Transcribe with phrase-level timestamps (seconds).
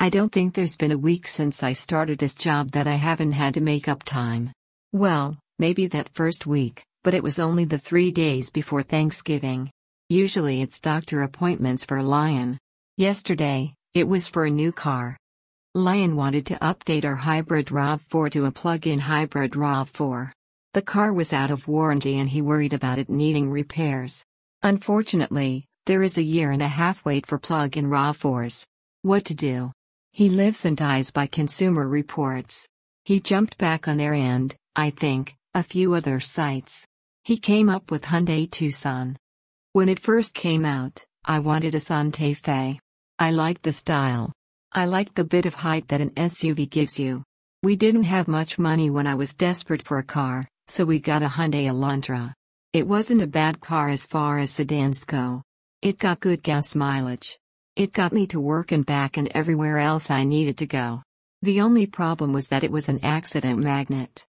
[0.00, 3.32] I don't think there's been a week since I started this job that I haven't
[3.32, 4.52] had to make up time.
[4.92, 9.72] Well, maybe that first week, but it was only the three days before Thanksgiving.
[10.08, 12.58] Usually it's doctor appointments for Lion.
[12.96, 15.16] Yesterday, it was for a new car.
[15.74, 20.30] Lion wanted to update our hybrid RAV4 to a plug-in hybrid RAV4.
[20.74, 24.24] The car was out of warranty and he worried about it needing repairs.
[24.62, 28.64] Unfortunately, there is a year and a half wait for plug-in RAV4s.
[29.02, 29.72] What to do?
[30.18, 32.66] He lives and dies by consumer reports.
[33.04, 36.84] He jumped back on there and, I think, a few other sites.
[37.22, 39.16] He came up with Hyundai Tucson.
[39.74, 42.80] When it first came out, I wanted a Santa Fe.
[43.20, 44.32] I liked the style.
[44.72, 47.22] I liked the bit of height that an SUV gives you.
[47.62, 51.22] We didn't have much money when I was desperate for a car, so we got
[51.22, 52.34] a Hyundai Elantra.
[52.72, 55.44] It wasn't a bad car as far as sedans go.
[55.80, 57.38] It got good gas mileage.
[57.78, 61.04] It got me to work and back and everywhere else I needed to go.
[61.42, 64.26] The only problem was that it was an accident magnet.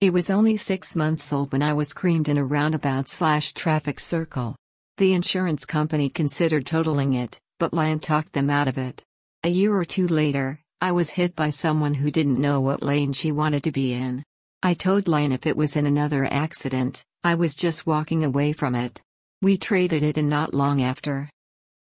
[0.00, 4.00] It was only six months old when I was creamed in a roundabout slash traffic
[4.00, 4.56] circle.
[4.96, 9.04] The insurance company considered totaling it, but Lion talked them out of it.
[9.44, 13.12] A year or two later, I was hit by someone who didn't know what lane
[13.12, 14.24] she wanted to be in.
[14.62, 18.74] I told Lion if it was in another accident, I was just walking away from
[18.74, 19.02] it.
[19.42, 21.28] We traded it and not long after.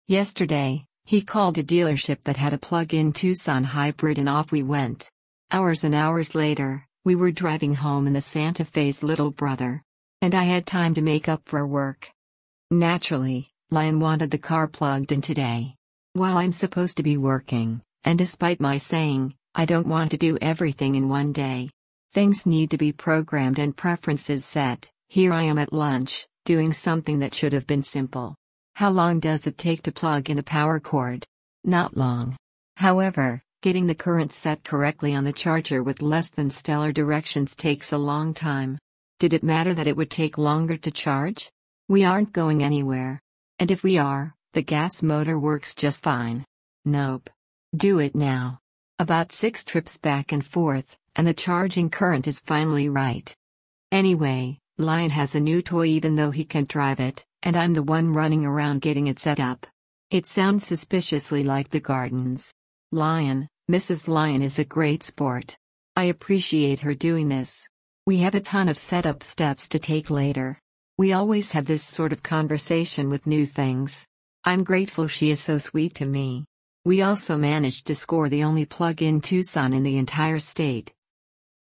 [0.10, 4.64] Yesterday, he called a dealership that had a plug in Tucson hybrid and off we
[4.64, 5.12] went.
[5.52, 9.84] Hours and hours later, we were driving home in the Santa Fe's little brother.
[10.22, 12.10] And I had time to make up for work.
[12.72, 15.76] Naturally, Lion wanted the car plugged in today.
[16.14, 20.40] While I'm supposed to be working, and despite my saying, I don't want to do
[20.42, 21.70] everything in one day.
[22.12, 24.90] Things need to be programmed and preferences set.
[25.10, 28.36] Here I am at lunch, doing something that should have been simple.
[28.76, 31.26] How long does it take to plug in a power cord?
[31.64, 32.36] Not long.
[32.76, 37.94] However, getting the current set correctly on the charger with less than stellar directions takes
[37.94, 38.78] a long time.
[39.18, 41.50] Did it matter that it would take longer to charge?
[41.88, 43.22] We aren't going anywhere.
[43.60, 46.44] And if we are, the gas motor works just fine.
[46.84, 47.30] Nope.
[47.74, 48.60] Do it now.
[49.00, 53.34] About six trips back and forth, and the charging current is finally right.
[53.90, 57.82] Anyway, Lion has a new toy even though he can't drive it, and I'm the
[57.82, 59.66] one running around getting it set up.
[60.12, 62.54] It sounds suspiciously like the gardens.
[62.92, 64.10] Lion, Mrs.
[64.10, 65.58] Lion is a great sport.
[65.96, 67.66] I appreciate her doing this.
[68.06, 70.60] We have a ton of setup steps to take later.
[70.98, 74.06] We always have this sort of conversation with new things.
[74.44, 76.44] I'm grateful she is so sweet to me.
[76.84, 80.94] We also managed to score the only plug in Tucson in the entire state,